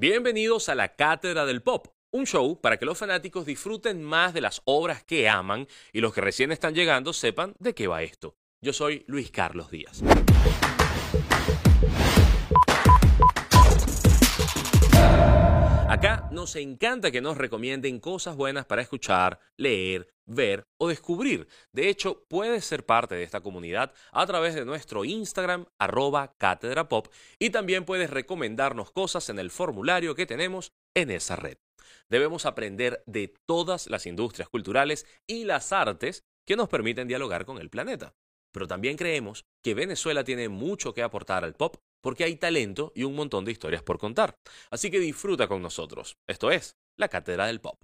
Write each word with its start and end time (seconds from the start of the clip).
Bienvenidos 0.00 0.70
a 0.70 0.74
la 0.74 0.96
Cátedra 0.96 1.44
del 1.44 1.60
Pop, 1.60 1.88
un 2.10 2.24
show 2.24 2.58
para 2.58 2.78
que 2.78 2.86
los 2.86 2.96
fanáticos 2.96 3.44
disfruten 3.44 4.02
más 4.02 4.32
de 4.32 4.40
las 4.40 4.62
obras 4.64 5.04
que 5.04 5.28
aman 5.28 5.68
y 5.92 6.00
los 6.00 6.14
que 6.14 6.22
recién 6.22 6.52
están 6.52 6.74
llegando 6.74 7.12
sepan 7.12 7.54
de 7.58 7.74
qué 7.74 7.86
va 7.86 8.02
esto. 8.02 8.34
Yo 8.62 8.72
soy 8.72 9.04
Luis 9.08 9.30
Carlos 9.30 9.70
Díaz. 9.70 10.00
Acá 15.90 16.28
nos 16.30 16.54
encanta 16.54 17.10
que 17.10 17.20
nos 17.20 17.36
recomienden 17.36 17.98
cosas 17.98 18.36
buenas 18.36 18.64
para 18.64 18.80
escuchar, 18.80 19.40
leer, 19.56 20.06
ver 20.24 20.68
o 20.78 20.86
descubrir. 20.86 21.48
De 21.72 21.88
hecho, 21.88 22.24
puedes 22.28 22.64
ser 22.64 22.86
parte 22.86 23.16
de 23.16 23.24
esta 23.24 23.40
comunidad 23.40 23.92
a 24.12 24.24
través 24.24 24.54
de 24.54 24.64
nuestro 24.64 25.04
Instagram 25.04 25.66
arroba 25.80 26.36
cátedra 26.38 26.88
pop 26.88 27.08
y 27.40 27.50
también 27.50 27.84
puedes 27.84 28.08
recomendarnos 28.08 28.92
cosas 28.92 29.30
en 29.30 29.40
el 29.40 29.50
formulario 29.50 30.14
que 30.14 30.26
tenemos 30.26 30.72
en 30.94 31.10
esa 31.10 31.34
red. 31.34 31.58
Debemos 32.08 32.46
aprender 32.46 33.02
de 33.06 33.34
todas 33.44 33.88
las 33.88 34.06
industrias 34.06 34.48
culturales 34.48 35.08
y 35.26 35.42
las 35.42 35.72
artes 35.72 36.24
que 36.46 36.54
nos 36.54 36.68
permiten 36.68 37.08
dialogar 37.08 37.44
con 37.44 37.58
el 37.58 37.68
planeta. 37.68 38.14
Pero 38.52 38.66
también 38.66 38.96
creemos 38.96 39.44
que 39.62 39.74
Venezuela 39.74 40.24
tiene 40.24 40.48
mucho 40.48 40.94
que 40.94 41.02
aportar 41.02 41.44
al 41.44 41.54
pop 41.54 41.76
porque 42.02 42.24
hay 42.24 42.36
talento 42.36 42.92
y 42.94 43.04
un 43.04 43.14
montón 43.14 43.44
de 43.44 43.52
historias 43.52 43.82
por 43.82 43.98
contar. 43.98 44.34
Así 44.70 44.90
que 44.90 44.98
disfruta 44.98 45.48
con 45.48 45.62
nosotros. 45.62 46.16
Esto 46.26 46.50
es 46.50 46.76
La 46.96 47.08
Cátedra 47.08 47.46
del 47.46 47.60
Pop. 47.60 47.80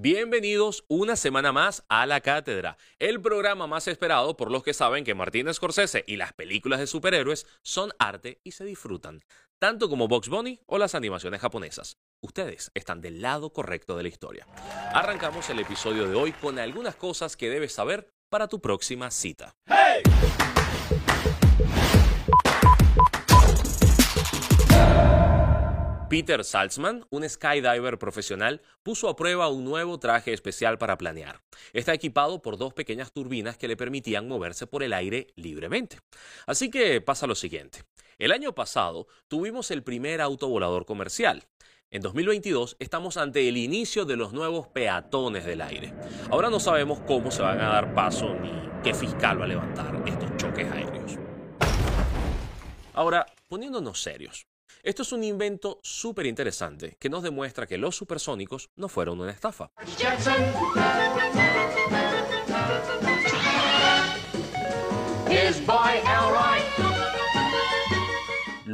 Bienvenidos 0.00 0.84
una 0.86 1.16
semana 1.16 1.50
más 1.50 1.84
a 1.88 2.06
La 2.06 2.20
Cátedra, 2.20 2.78
el 3.00 3.20
programa 3.20 3.66
más 3.66 3.88
esperado 3.88 4.36
por 4.36 4.48
los 4.48 4.62
que 4.62 4.72
saben 4.72 5.02
que 5.02 5.16
Martín 5.16 5.52
Scorsese 5.52 6.04
y 6.06 6.14
las 6.14 6.32
películas 6.32 6.78
de 6.78 6.86
superhéroes 6.86 7.48
son 7.64 7.90
arte 7.98 8.40
y 8.44 8.52
se 8.52 8.64
disfrutan, 8.64 9.24
tanto 9.58 9.88
como 9.88 10.06
Box 10.06 10.28
Bunny 10.28 10.60
o 10.66 10.78
las 10.78 10.94
animaciones 10.94 11.40
japonesas. 11.40 11.96
Ustedes 12.22 12.70
están 12.74 13.00
del 13.00 13.20
lado 13.20 13.52
correcto 13.52 13.96
de 13.96 14.04
la 14.04 14.08
historia. 14.08 14.46
Arrancamos 14.94 15.50
el 15.50 15.58
episodio 15.58 16.06
de 16.06 16.14
hoy 16.14 16.30
con 16.30 16.60
algunas 16.60 16.94
cosas 16.94 17.36
que 17.36 17.50
debes 17.50 17.72
saber 17.72 18.08
para 18.28 18.48
tu 18.48 18.60
próxima 18.60 19.10
cita. 19.10 19.54
Peter 26.08 26.42
Salzman, 26.42 27.04
un 27.10 27.28
skydiver 27.28 27.98
profesional, 27.98 28.62
puso 28.82 29.10
a 29.10 29.16
prueba 29.16 29.48
un 29.48 29.64
nuevo 29.64 29.98
traje 29.98 30.32
especial 30.32 30.78
para 30.78 30.96
planear. 30.96 31.42
Está 31.74 31.92
equipado 31.92 32.40
por 32.40 32.56
dos 32.56 32.72
pequeñas 32.72 33.12
turbinas 33.12 33.58
que 33.58 33.68
le 33.68 33.76
permitían 33.76 34.26
moverse 34.26 34.66
por 34.66 34.82
el 34.82 34.94
aire 34.94 35.26
libremente. 35.36 35.98
Así 36.46 36.70
que 36.70 37.02
pasa 37.02 37.26
lo 37.26 37.34
siguiente. 37.34 37.84
El 38.18 38.32
año 38.32 38.54
pasado 38.54 39.06
tuvimos 39.28 39.70
el 39.70 39.82
primer 39.82 40.22
autovolador 40.22 40.86
comercial. 40.86 41.44
En 41.90 42.02
2022 42.02 42.76
estamos 42.80 43.16
ante 43.16 43.48
el 43.48 43.56
inicio 43.56 44.04
de 44.04 44.14
los 44.14 44.34
nuevos 44.34 44.68
peatones 44.68 45.46
del 45.46 45.62
aire. 45.62 45.94
Ahora 46.30 46.50
no 46.50 46.60
sabemos 46.60 47.00
cómo 47.06 47.30
se 47.30 47.40
van 47.40 47.62
a 47.62 47.68
dar 47.70 47.94
paso 47.94 48.34
ni 48.34 48.52
qué 48.84 48.92
fiscal 48.92 49.40
va 49.40 49.46
a 49.46 49.48
levantar 49.48 50.02
estos 50.06 50.36
choques 50.36 50.70
aéreos. 50.70 51.12
Ahora, 52.92 53.24
poniéndonos 53.48 54.02
serios, 54.02 54.46
esto 54.82 55.00
es 55.00 55.12
un 55.12 55.24
invento 55.24 55.80
súper 55.82 56.26
interesante 56.26 56.98
que 57.00 57.08
nos 57.08 57.22
demuestra 57.22 57.66
que 57.66 57.78
los 57.78 57.96
supersónicos 57.96 58.68
no 58.76 58.90
fueron 58.90 59.18
una 59.22 59.32
estafa. 59.32 59.70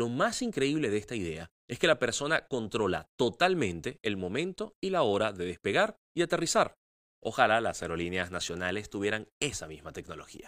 Lo 0.04 0.10
más 0.10 0.42
increíble 0.42 0.90
de 0.90 0.98
esta 0.98 1.16
idea 1.16 1.50
es 1.66 1.78
que 1.78 1.86
la 1.86 1.98
persona 1.98 2.46
controla 2.46 3.08
totalmente 3.16 4.00
el 4.02 4.18
momento 4.18 4.76
y 4.82 4.90
la 4.90 5.02
hora 5.02 5.32
de 5.32 5.46
despegar 5.46 5.96
y 6.14 6.20
aterrizar. 6.20 6.76
Ojalá 7.22 7.62
las 7.62 7.80
aerolíneas 7.80 8.30
nacionales 8.30 8.90
tuvieran 8.90 9.30
esa 9.40 9.66
misma 9.66 9.92
tecnología. 9.92 10.46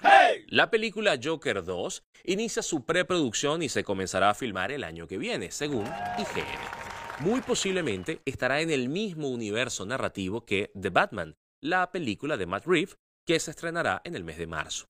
La 0.49 0.71
película 0.71 1.19
Joker 1.25 1.65
2 1.65 2.05
inicia 2.25 2.63
su 2.63 2.85
preproducción 2.85 3.63
y 3.63 3.71
se 3.71 3.83
comenzará 3.83 4.29
a 4.29 4.35
filmar 4.35 4.73
el 4.73 4.85
año 4.85 5.07
que 5.07 5.17
viene, 5.17 5.51
según 5.51 5.87
IGN. 6.19 7.25
Muy 7.25 7.41
posiblemente 7.41 8.21
estará 8.27 8.61
en 8.61 8.71
el 8.71 8.91
mismo 8.91 9.31
universo 9.31 9.87
narrativo 9.87 10.45
que 10.45 10.71
The 10.79 10.91
Batman, 10.91 11.35
la 11.63 11.91
película 11.91 12.37
de 12.37 12.45
Matt 12.45 12.67
Reeves, 12.67 12.99
que 13.25 13.41
se 13.41 13.53
estrenará 13.53 14.03
en 14.05 14.17
el 14.17 14.23
mes 14.23 14.37
de 14.37 14.49
marzo. 14.49 14.85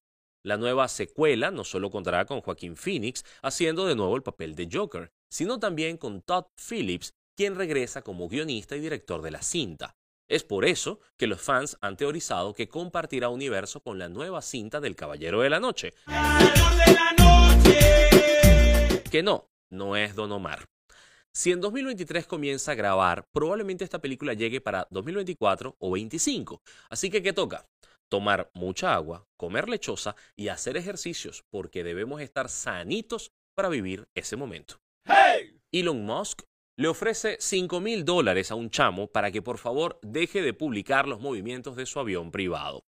La 0.46 0.56
nueva 0.56 0.86
secuela 0.86 1.50
no 1.50 1.64
solo 1.64 1.90
contará 1.90 2.24
con 2.24 2.40
Joaquín 2.40 2.76
Phoenix 2.76 3.24
haciendo 3.42 3.84
de 3.84 3.96
nuevo 3.96 4.14
el 4.14 4.22
papel 4.22 4.54
de 4.54 4.68
Joker, 4.72 5.10
sino 5.28 5.58
también 5.58 5.96
con 5.96 6.22
Todd 6.22 6.44
Phillips, 6.54 7.14
quien 7.34 7.56
regresa 7.56 8.02
como 8.02 8.28
guionista 8.28 8.76
y 8.76 8.80
director 8.80 9.22
de 9.22 9.32
la 9.32 9.42
cinta. 9.42 9.96
Es 10.28 10.44
por 10.44 10.64
eso 10.64 11.00
que 11.16 11.26
los 11.26 11.42
fans 11.42 11.76
han 11.80 11.96
teorizado 11.96 12.54
que 12.54 12.68
compartirá 12.68 13.28
universo 13.28 13.80
con 13.80 13.98
la 13.98 14.08
nueva 14.08 14.40
cinta 14.40 14.78
del 14.80 14.94
Caballero 14.94 15.40
de 15.40 15.50
la 15.50 15.58
Noche. 15.58 15.94
Que 19.10 19.24
no, 19.24 19.48
no 19.70 19.96
es 19.96 20.14
Don 20.14 20.30
Omar. 20.30 20.64
Si 21.32 21.50
en 21.50 21.60
2023 21.60 22.24
comienza 22.24 22.70
a 22.70 22.76
grabar, 22.76 23.26
probablemente 23.32 23.82
esta 23.82 23.98
película 23.98 24.32
llegue 24.32 24.60
para 24.60 24.86
2024 24.92 25.74
o 25.76 25.86
2025. 25.88 26.62
Así 26.88 27.10
que, 27.10 27.20
¿qué 27.20 27.32
toca? 27.32 27.66
Tomar 28.11 28.50
mucha 28.55 28.94
agua, 28.94 29.27
comer 29.37 29.69
lechosa 29.69 30.15
y 30.37 30.49
hacer 30.49 30.77
ejercicios, 30.77 31.44
porque 31.50 31.84
debemos 31.84 32.21
estar 32.21 32.49
sanitos 32.49 33.33
para 33.56 33.69
vivir 33.69 34.09
ese 34.15 34.37
momento. 34.37 34.77
Elon 35.72 36.05
Musk 36.05 36.43
le 36.78 36.89
ofrece 36.89 37.37
5 37.41 37.81
mil 37.81 38.05
dólares 38.05 38.50
a 38.50 38.55
un 38.55 38.71
chamo 38.71 39.09
para 39.09 39.31
que 39.31 39.43
por 39.43 39.59
favor 39.59 39.99
deje 40.03 40.43
de 40.43 40.53
publicar 40.53 41.09
los 41.09 41.21
movimientos 41.21 41.75
de 41.75 41.87
su 41.87 41.99
avión 41.99 42.31
privado. 42.31 42.84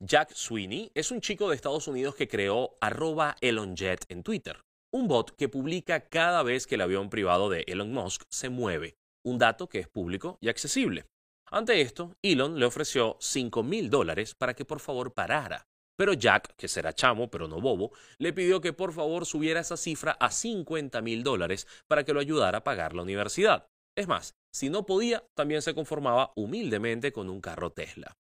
Jack 0.00 0.34
Sweeney 0.34 0.92
es 0.94 1.10
un 1.10 1.20
chico 1.20 1.48
de 1.48 1.56
Estados 1.56 1.88
Unidos 1.88 2.14
que 2.14 2.28
creó 2.28 2.76
arroba 2.80 3.36
ElonJet 3.40 4.04
en 4.08 4.22
Twitter, 4.22 4.60
un 4.92 5.08
bot 5.08 5.34
que 5.36 5.48
publica 5.48 6.08
cada 6.08 6.42
vez 6.42 6.66
que 6.66 6.74
el 6.74 6.82
avión 6.82 7.08
privado 7.08 7.48
de 7.48 7.64
Elon 7.66 7.92
Musk 7.92 8.22
se 8.28 8.50
mueve, 8.50 8.96
un 9.24 9.38
dato 9.38 9.68
que 9.68 9.78
es 9.78 9.88
público 9.88 10.36
y 10.40 10.48
accesible. 10.48 11.06
Ante 11.54 11.80
esto, 11.80 12.16
Elon 12.20 12.58
le 12.58 12.66
ofreció 12.66 13.16
5 13.20 13.62
mil 13.62 13.88
dólares 13.88 14.34
para 14.34 14.54
que 14.54 14.64
por 14.64 14.80
favor 14.80 15.14
parara. 15.14 15.68
Pero 15.96 16.12
Jack, 16.12 16.56
que 16.56 16.66
será 16.66 16.92
chamo 16.92 17.30
pero 17.30 17.46
no 17.46 17.60
bobo, 17.60 17.92
le 18.18 18.32
pidió 18.32 18.60
que 18.60 18.72
por 18.72 18.92
favor 18.92 19.24
subiera 19.24 19.60
esa 19.60 19.76
cifra 19.76 20.16
a 20.18 20.32
50 20.32 21.00
mil 21.00 21.22
dólares 21.22 21.68
para 21.86 22.02
que 22.02 22.12
lo 22.12 22.18
ayudara 22.18 22.58
a 22.58 22.64
pagar 22.64 22.92
la 22.92 23.02
universidad. 23.02 23.68
Es 23.96 24.08
más, 24.08 24.34
si 24.52 24.68
no 24.68 24.84
podía, 24.84 25.24
también 25.34 25.62
se 25.62 25.76
conformaba 25.76 26.32
humildemente 26.34 27.12
con 27.12 27.30
un 27.30 27.40
carro 27.40 27.70
Tesla. 27.70 28.16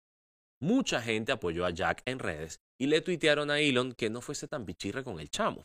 Mucha 0.61 1.01
gente 1.01 1.33
apoyó 1.33 1.65
a 1.65 1.71
Jack 1.71 2.03
en 2.05 2.19
redes 2.19 2.61
y 2.79 2.89
le 2.89 3.01
tuitearon 3.01 3.51
a 3.51 3.61
Elon 3.61 3.95
que 3.95 4.11
no 4.11 4.21
fuese 4.21 4.47
tan 4.47 4.67
pichirre 4.67 5.05
con 5.05 5.19
el 5.19 5.31
chamo. 5.31 5.65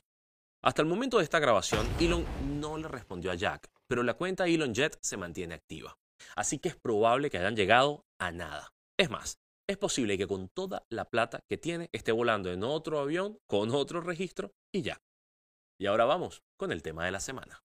Hasta 0.63 0.83
el 0.83 0.87
momento 0.87 1.17
de 1.17 1.25
esta 1.25 1.39
grabación, 1.39 1.85
Elon 1.99 2.23
no 2.61 2.77
le 2.77 2.87
respondió 2.87 3.29
a 3.29 3.35
Jack, 3.35 3.69
pero 3.87 4.03
la 4.03 4.13
cuenta 4.13 4.47
ElonJet 4.47 4.97
se 5.01 5.17
mantiene 5.17 5.55
activa. 5.55 5.97
Así 6.35 6.59
que 6.59 6.69
es 6.69 6.75
probable 6.75 7.29
que 7.29 7.37
hayan 7.37 7.55
llegado 7.55 8.05
a 8.19 8.31
nada. 8.31 8.73
Es 8.97 9.09
más, 9.09 9.39
es 9.67 9.77
posible 9.77 10.17
que 10.17 10.27
con 10.27 10.49
toda 10.49 10.85
la 10.89 11.05
plata 11.09 11.43
que 11.47 11.57
tiene 11.57 11.89
esté 11.91 12.11
volando 12.11 12.51
en 12.51 12.63
otro 12.63 12.99
avión 12.99 13.39
con 13.47 13.71
otro 13.71 14.01
registro 14.01 14.53
y 14.71 14.81
ya. 14.81 15.01
Y 15.79 15.85
ahora 15.85 16.05
vamos 16.05 16.43
con 16.55 16.71
el 16.71 16.81
tema 16.81 17.05
de 17.05 17.11
la 17.11 17.19
semana. 17.19 17.61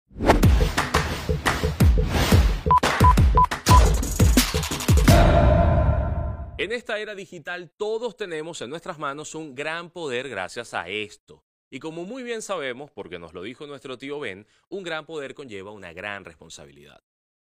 En 6.57 6.73
esta 6.73 6.99
era 6.99 7.15
digital 7.15 7.69
todos 7.69 8.17
tenemos 8.17 8.61
en 8.61 8.69
nuestras 8.69 8.99
manos 8.99 9.33
un 9.33 9.55
gran 9.55 9.89
poder 9.91 10.27
gracias 10.27 10.73
a 10.73 10.89
esto. 10.89 11.45
Y 11.71 11.79
como 11.79 12.03
muy 12.03 12.23
bien 12.23 12.41
sabemos, 12.41 12.91
porque 12.91 13.19
nos 13.19 13.33
lo 13.33 13.43
dijo 13.43 13.67
nuestro 13.67 13.97
tío 13.97 14.19
Ben, 14.19 14.47
un 14.69 14.83
gran 14.83 15.05
poder 15.05 15.35
conlleva 15.35 15.71
una 15.71 15.93
gran 15.93 16.25
responsabilidad. 16.25 17.01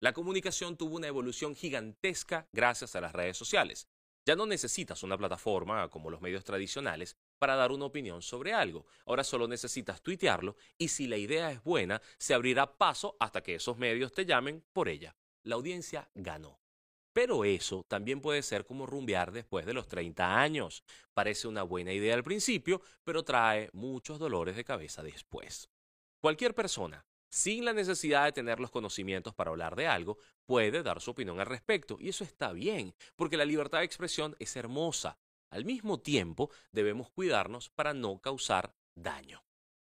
La 0.01 0.13
comunicación 0.13 0.77
tuvo 0.77 0.95
una 0.95 1.05
evolución 1.05 1.55
gigantesca 1.55 2.47
gracias 2.51 2.95
a 2.95 3.01
las 3.01 3.13
redes 3.13 3.37
sociales. 3.37 3.87
Ya 4.25 4.35
no 4.35 4.47
necesitas 4.47 5.03
una 5.03 5.15
plataforma 5.15 5.87
como 5.89 6.09
los 6.09 6.21
medios 6.21 6.43
tradicionales 6.43 7.15
para 7.37 7.55
dar 7.55 7.71
una 7.71 7.85
opinión 7.85 8.23
sobre 8.23 8.51
algo. 8.51 8.87
Ahora 9.05 9.23
solo 9.23 9.47
necesitas 9.47 10.01
tuitearlo 10.01 10.55
y 10.79 10.87
si 10.87 11.05
la 11.05 11.17
idea 11.17 11.51
es 11.51 11.63
buena, 11.63 12.01
se 12.17 12.33
abrirá 12.33 12.79
paso 12.79 13.15
hasta 13.19 13.43
que 13.43 13.53
esos 13.53 13.77
medios 13.77 14.11
te 14.11 14.25
llamen 14.25 14.63
por 14.73 14.89
ella. 14.89 15.15
La 15.43 15.53
audiencia 15.53 16.09
ganó. 16.15 16.59
Pero 17.13 17.45
eso 17.45 17.85
también 17.87 18.21
puede 18.21 18.41
ser 18.41 18.65
como 18.65 18.87
rumbear 18.87 19.31
después 19.31 19.67
de 19.67 19.73
los 19.75 19.87
30 19.87 20.39
años. 20.41 20.83
Parece 21.13 21.47
una 21.47 21.61
buena 21.61 21.93
idea 21.93 22.15
al 22.15 22.23
principio, 22.23 22.81
pero 23.03 23.21
trae 23.21 23.69
muchos 23.73 24.17
dolores 24.17 24.55
de 24.55 24.63
cabeza 24.63 25.03
después. 25.03 25.69
Cualquier 26.21 26.55
persona 26.55 27.05
sin 27.31 27.65
la 27.65 27.73
necesidad 27.73 28.25
de 28.25 28.33
tener 28.33 28.59
los 28.59 28.69
conocimientos 28.69 29.33
para 29.33 29.49
hablar 29.49 29.75
de 29.75 29.87
algo, 29.87 30.17
puede 30.45 30.83
dar 30.83 31.01
su 31.01 31.11
opinión 31.11 31.39
al 31.39 31.47
respecto. 31.47 31.97
Y 31.99 32.09
eso 32.09 32.23
está 32.23 32.51
bien, 32.51 32.93
porque 33.15 33.37
la 33.37 33.45
libertad 33.45 33.79
de 33.79 33.85
expresión 33.85 34.35
es 34.37 34.55
hermosa. 34.55 35.17
Al 35.49 35.65
mismo 35.65 35.99
tiempo, 35.99 36.51
debemos 36.71 37.09
cuidarnos 37.09 37.69
para 37.69 37.93
no 37.93 38.19
causar 38.19 38.75
daño. 38.95 39.43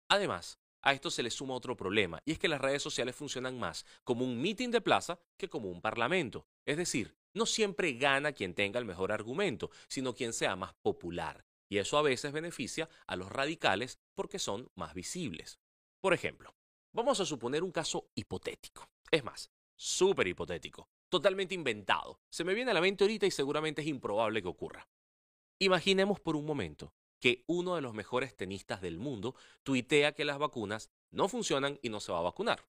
Además, 0.08 0.58
A 0.80 0.92
esto 0.92 1.10
se 1.10 1.22
le 1.22 1.30
suma 1.30 1.54
otro 1.54 1.76
problema, 1.76 2.22
y 2.24 2.32
es 2.32 2.38
que 2.38 2.48
las 2.48 2.60
redes 2.60 2.82
sociales 2.82 3.16
funcionan 3.16 3.58
más 3.58 3.84
como 4.04 4.24
un 4.24 4.40
meeting 4.40 4.70
de 4.70 4.80
plaza 4.80 5.18
que 5.36 5.48
como 5.48 5.70
un 5.70 5.80
parlamento. 5.80 6.46
Es 6.66 6.76
decir, 6.76 7.16
no 7.34 7.46
siempre 7.46 7.94
gana 7.94 8.32
quien 8.32 8.54
tenga 8.54 8.78
el 8.78 8.84
mejor 8.84 9.10
argumento, 9.12 9.70
sino 9.88 10.14
quien 10.14 10.32
sea 10.32 10.56
más 10.56 10.74
popular. 10.74 11.44
Y 11.68 11.78
eso 11.78 11.98
a 11.98 12.02
veces 12.02 12.32
beneficia 12.32 12.88
a 13.06 13.16
los 13.16 13.30
radicales 13.30 13.98
porque 14.14 14.38
son 14.38 14.70
más 14.74 14.94
visibles. 14.94 15.60
Por 16.00 16.14
ejemplo, 16.14 16.54
vamos 16.92 17.20
a 17.20 17.26
suponer 17.26 17.62
un 17.62 17.72
caso 17.72 18.10
hipotético. 18.14 18.88
Es 19.10 19.24
más, 19.24 19.50
súper 19.76 20.26
hipotético, 20.28 20.88
totalmente 21.08 21.54
inventado. 21.54 22.20
Se 22.30 22.44
me 22.44 22.54
viene 22.54 22.70
a 22.70 22.74
la 22.74 22.80
mente 22.80 23.04
ahorita 23.04 23.26
y 23.26 23.30
seguramente 23.30 23.82
es 23.82 23.88
improbable 23.88 24.42
que 24.42 24.48
ocurra. 24.48 24.88
Imaginemos 25.58 26.20
por 26.20 26.36
un 26.36 26.44
momento 26.44 26.94
que 27.20 27.44
uno 27.46 27.74
de 27.74 27.80
los 27.80 27.94
mejores 27.94 28.36
tenistas 28.36 28.80
del 28.80 28.98
mundo 28.98 29.34
tuitea 29.62 30.12
que 30.12 30.24
las 30.24 30.38
vacunas 30.38 30.90
no 31.10 31.28
funcionan 31.28 31.78
y 31.82 31.88
no 31.88 32.00
se 32.00 32.12
va 32.12 32.18
a 32.18 32.22
vacunar. 32.22 32.64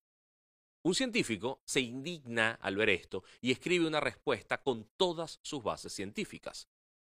Un 0.82 0.96
científico 0.96 1.62
se 1.66 1.82
indigna 1.82 2.54
al 2.54 2.78
ver 2.78 2.90
esto 2.90 3.24
y 3.42 3.52
escribe 3.52 3.86
una 3.86 4.00
respuesta 4.00 4.64
con 4.64 4.86
todas 4.96 5.40
sus 5.44 5.62
bases 5.62 5.94
científicas. 5.94 6.70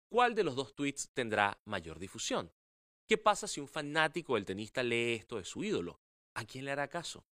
¿Cuál 0.10 0.36
de 0.36 0.46
los 0.46 0.56
dos 0.56 0.74
tweets 0.74 1.10
tendrá 1.14 1.60
mayor 1.66 2.00
difusión? 2.00 2.52
¿Qué 3.08 3.18
pasa 3.18 3.48
si 3.48 3.60
un 3.60 3.68
fanático 3.68 4.36
del 4.36 4.46
tenista 4.46 4.84
lee 4.84 5.16
esto 5.16 5.38
de 5.38 5.44
su 5.44 5.64
ídolo? 5.64 6.00
¿A 6.38 6.46
quién 6.46 6.66
le 6.66 6.72
hará 6.72 6.88
caso? 6.88 7.26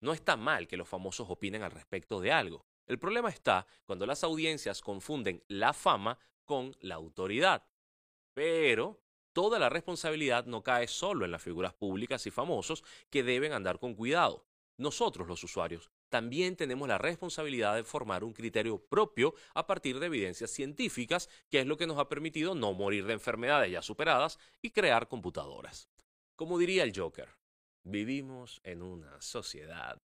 No 0.00 0.12
está 0.12 0.36
mal 0.36 0.66
que 0.66 0.76
los 0.76 0.88
famosos 0.88 1.30
opinen 1.30 1.62
al 1.62 1.70
respecto 1.70 2.20
de 2.20 2.32
algo. 2.32 2.66
El 2.88 2.98
problema 2.98 3.30
está 3.30 3.68
cuando 3.84 4.04
las 4.04 4.24
audiencias 4.24 4.80
confunden 4.80 5.44
la 5.46 5.72
fama 5.72 6.18
con 6.44 6.74
la 6.80 6.96
autoridad. 6.96 7.64
Pero 8.34 9.00
toda 9.32 9.60
la 9.60 9.68
responsabilidad 9.68 10.44
no 10.44 10.64
cae 10.64 10.88
solo 10.88 11.24
en 11.24 11.30
las 11.30 11.40
figuras 11.40 11.72
públicas 11.72 12.26
y 12.26 12.32
famosos 12.32 12.82
que 13.10 13.22
deben 13.22 13.52
andar 13.52 13.78
con 13.78 13.94
cuidado. 13.94 14.44
Nosotros, 14.76 15.28
los 15.28 15.44
usuarios, 15.44 15.92
también 16.08 16.56
tenemos 16.56 16.88
la 16.88 16.98
responsabilidad 16.98 17.76
de 17.76 17.84
formar 17.84 18.24
un 18.24 18.32
criterio 18.32 18.84
propio 18.88 19.34
a 19.54 19.68
partir 19.68 20.00
de 20.00 20.06
evidencias 20.06 20.50
científicas, 20.50 21.28
que 21.48 21.60
es 21.60 21.66
lo 21.66 21.76
que 21.76 21.86
nos 21.86 21.98
ha 21.98 22.08
permitido 22.08 22.56
no 22.56 22.72
morir 22.72 23.06
de 23.06 23.12
enfermedades 23.12 23.70
ya 23.70 23.82
superadas 23.82 24.40
y 24.62 24.72
crear 24.72 25.06
computadoras. 25.06 25.88
Como 26.34 26.58
diría 26.58 26.82
el 26.82 26.92
Joker, 26.94 27.28
vivimos 27.86 28.60
en 28.64 28.82
una 28.82 29.20
sociedad. 29.20 30.02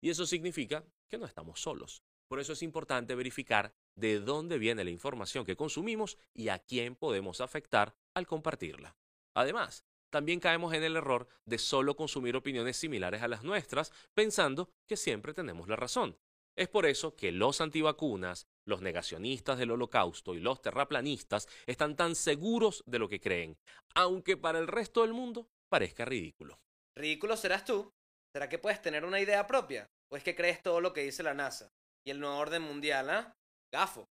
Y 0.00 0.10
eso 0.10 0.26
significa 0.26 0.84
que 1.08 1.18
no 1.18 1.26
estamos 1.26 1.60
solos. 1.60 2.02
Por 2.28 2.40
eso 2.40 2.52
es 2.52 2.62
importante 2.62 3.14
verificar 3.14 3.74
de 3.94 4.20
dónde 4.20 4.58
viene 4.58 4.84
la 4.84 4.90
información 4.90 5.44
que 5.44 5.56
consumimos 5.56 6.18
y 6.34 6.48
a 6.48 6.58
quién 6.58 6.94
podemos 6.94 7.40
afectar 7.40 7.94
al 8.14 8.26
compartirla. 8.26 8.96
Además, 9.34 9.84
también 10.10 10.40
caemos 10.40 10.72
en 10.74 10.84
el 10.84 10.96
error 10.96 11.28
de 11.44 11.58
solo 11.58 11.96
consumir 11.96 12.36
opiniones 12.36 12.76
similares 12.76 13.22
a 13.22 13.28
las 13.28 13.44
nuestras, 13.44 13.92
pensando 14.14 14.70
que 14.86 14.96
siempre 14.96 15.34
tenemos 15.34 15.68
la 15.68 15.76
razón. 15.76 16.18
Es 16.56 16.68
por 16.68 16.86
eso 16.86 17.14
que 17.14 17.30
los 17.30 17.60
antivacunas, 17.60 18.48
los 18.64 18.80
negacionistas 18.80 19.58
del 19.58 19.70
holocausto 19.70 20.34
y 20.34 20.40
los 20.40 20.60
terraplanistas 20.60 21.46
están 21.66 21.94
tan 21.94 22.14
seguros 22.14 22.82
de 22.86 22.98
lo 22.98 23.08
que 23.08 23.20
creen, 23.20 23.58
aunque 23.94 24.36
para 24.36 24.58
el 24.58 24.66
resto 24.66 25.02
del 25.02 25.12
mundo 25.12 25.48
parezca 25.68 26.04
ridículo. 26.04 26.58
¿Ridículo 26.98 27.36
serás 27.36 27.64
tú? 27.64 27.94
¿Será 28.32 28.48
que 28.48 28.58
puedes 28.58 28.82
tener 28.82 29.04
una 29.04 29.20
idea 29.20 29.46
propia? 29.46 29.88
¿O 30.10 30.16
es 30.16 30.24
que 30.24 30.34
crees 30.34 30.60
todo 30.64 30.80
lo 30.80 30.92
que 30.92 31.02
dice 31.02 31.22
la 31.22 31.32
NASA? 31.32 31.70
Y 32.04 32.10
el 32.10 32.18
nuevo 32.18 32.36
orden 32.36 32.62
mundial, 32.62 33.08
¿ah? 33.08 33.36
Gafo. 33.72 34.08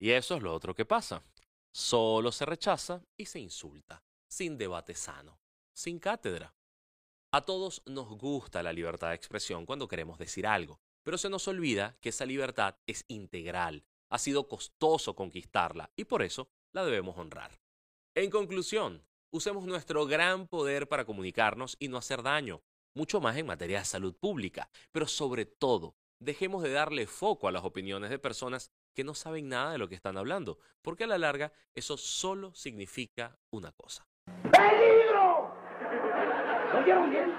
Y 0.00 0.10
eso 0.10 0.34
es 0.34 0.42
lo 0.42 0.52
otro 0.52 0.74
que 0.74 0.84
pasa. 0.84 1.22
Solo 1.72 2.32
se 2.32 2.44
rechaza 2.44 3.04
y 3.16 3.26
se 3.26 3.38
insulta, 3.38 4.02
sin 4.28 4.58
debate 4.58 4.96
sano, 4.96 5.38
sin 5.72 6.00
cátedra. 6.00 6.52
A 7.32 7.42
todos 7.42 7.82
nos 7.86 8.08
gusta 8.18 8.64
la 8.64 8.72
libertad 8.72 9.10
de 9.10 9.14
expresión 9.14 9.64
cuando 9.64 9.86
queremos 9.86 10.18
decir 10.18 10.44
algo, 10.44 10.80
pero 11.04 11.16
se 11.16 11.30
nos 11.30 11.46
olvida 11.46 11.96
que 12.00 12.08
esa 12.08 12.26
libertad 12.26 12.78
es 12.84 13.04
integral, 13.06 13.84
ha 14.10 14.18
sido 14.18 14.48
costoso 14.48 15.14
conquistarla 15.14 15.92
y 15.94 16.04
por 16.04 16.22
eso 16.22 16.50
la 16.72 16.84
debemos 16.84 17.16
honrar. 17.16 17.60
En 18.16 18.28
conclusión, 18.28 19.06
usemos 19.32 19.64
nuestro 19.64 20.06
gran 20.06 20.46
poder 20.46 20.86
para 20.86 21.04
comunicarnos 21.04 21.76
y 21.80 21.88
no 21.88 21.96
hacer 21.96 22.22
daño, 22.22 22.62
mucho 22.94 23.20
más 23.20 23.36
en 23.36 23.46
materia 23.46 23.78
de 23.80 23.84
salud 23.84 24.14
pública, 24.14 24.68
pero 24.92 25.06
sobre 25.06 25.46
todo, 25.46 25.96
dejemos 26.20 26.62
de 26.62 26.70
darle 26.70 27.06
foco 27.06 27.48
a 27.48 27.52
las 27.52 27.64
opiniones 27.64 28.10
de 28.10 28.18
personas 28.18 28.70
que 28.94 29.04
no 29.04 29.14
saben 29.14 29.48
nada 29.48 29.72
de 29.72 29.78
lo 29.78 29.88
que 29.88 29.94
están 29.94 30.18
hablando, 30.18 30.58
porque 30.82 31.04
a 31.04 31.06
la 31.06 31.18
larga 31.18 31.52
eso 31.74 31.96
solo 31.96 32.54
significa 32.54 33.38
una 33.50 33.72
cosa. 33.72 34.06
¡Peligro! 34.52 35.56
¿Lo 36.74 36.84
bien? 37.08 37.34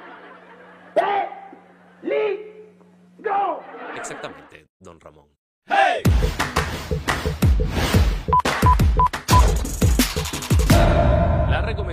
¡Peligro! 2.01 3.61
Exactamente, 3.95 4.67
don 4.79 4.99
Ramón. 4.99 5.29
¡Hey! 5.67 6.01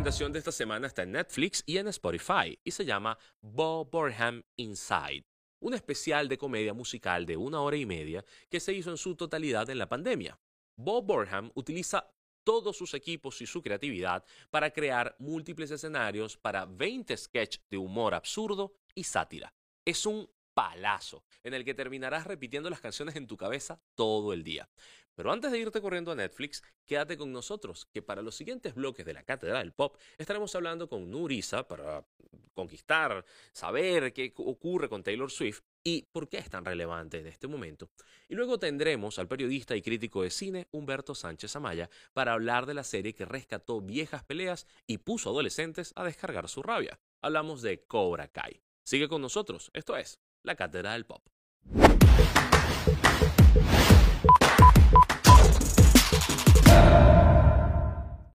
Recomendación 0.01 0.33
de 0.33 0.39
esta 0.39 0.53
semana 0.53 0.87
está 0.87 1.03
en 1.03 1.13
Netflix 1.13 1.63
y 1.67 1.77
en 1.77 1.87
Spotify 1.89 2.59
y 2.65 2.71
se 2.71 2.87
llama 2.87 3.19
Bob 3.43 3.91
Burnham 3.91 4.43
Inside 4.57 5.27
un 5.59 5.75
especial 5.75 6.27
de 6.27 6.39
comedia 6.39 6.73
musical 6.73 7.27
de 7.27 7.37
una 7.37 7.61
hora 7.61 7.77
y 7.77 7.85
media 7.85 8.25
que 8.49 8.61
se 8.61 8.73
hizo 8.73 8.89
en 8.89 8.97
su 8.97 9.15
totalidad 9.15 9.69
en 9.69 9.77
la 9.77 9.91
pandemia. 9.91 10.41
Bob 10.75 11.05
Burnham 11.05 11.51
utiliza 11.55 12.11
todos 12.45 12.79
sus 12.79 12.95
equipos 12.95 13.43
y 13.43 13.47
su 13.47 13.61
creatividad 13.61 14.25
para 14.49 14.71
crear 14.71 15.17
múltiples 15.19 15.71
escenarios 15.71 16.39
para 16.39 16.65
20 16.65 17.15
sketches 17.15 17.63
de 17.69 17.77
humor 17.77 18.15
absurdo 18.15 18.73
y 18.95 19.05
sátira. 19.05 19.53
Es 19.85 20.07
un 20.07 20.31
palazo 20.55 21.25
en 21.45 21.55
el 21.55 21.65
que 21.65 21.75
terminarás 21.75 22.27
repitiendo 22.27 22.71
las 22.71 22.81
canciones 22.81 23.17
en 23.17 23.27
tu 23.27 23.37
cabeza 23.37 23.81
todo 23.95 24.33
el 24.33 24.45
día. 24.45 24.69
Pero 25.15 25.33
antes 25.33 25.53
de 25.53 25.59
irte 25.59 25.81
corriendo 25.81 26.13
a 26.13 26.15
Netflix, 26.15 26.63
quédate 26.87 27.17
con 27.17 27.33
nosotros, 27.33 27.87
que 27.93 28.03
para 28.03 28.23
los 28.23 28.37
siguientes 28.37 28.75
bloques 28.75 29.05
de 29.05 29.13
la 29.13 29.23
Cátedra 29.23 29.59
del 29.59 29.73
Pop 29.73 29.97
estaremos 30.19 30.55
hablando 30.55 30.89
con 30.89 31.11
Nurisa 31.11 31.67
para 31.67 32.05
conquistar, 32.55 33.25
saber 33.53 34.13
qué 34.13 34.33
ocurre 34.37 34.89
con 34.89 35.03
Taylor 35.03 35.31
Swift 35.31 35.63
y 35.83 36.03
por 36.13 36.29
qué 36.29 36.39
es 36.39 36.51
tan 36.51 36.65
relevante 36.65 37.19
en 37.19 37.27
este 37.27 37.49
momento. 37.49 37.91
Y 38.29 38.35
luego 38.35 38.59
tendremos 38.59 39.19
al 39.19 39.29
periodista 39.29 39.77
y 39.77 39.83
crítico 39.83 40.23
de 40.23 40.31
cine 40.31 40.69
Humberto 40.71 41.15
Sánchez 41.15 41.57
Amaya 41.57 41.89
para 42.13 42.33
hablar 42.33 42.67
de 42.67 42.75
la 42.75 42.85
serie 42.85 43.15
que 43.15 43.25
rescató 43.25 43.81
viejas 43.81 44.25
peleas 44.25 44.67
y 44.87 44.99
puso 44.99 45.31
adolescentes 45.31 45.93
a 45.97 46.05
descargar 46.05 46.49
su 46.49 46.63
rabia. 46.63 47.01
Hablamos 47.23 47.63
de 47.63 47.85
Cobra 47.87 48.29
Kai. 48.29 48.63
Sigue 48.83 49.09
con 49.09 49.23
nosotros, 49.23 49.71
esto 49.73 49.97
es 49.97 50.21
la 50.43 50.57
Cátedra 50.57 50.93
del 50.93 51.07
Pop. 51.07 51.27